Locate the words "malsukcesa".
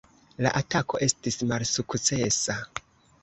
1.51-2.57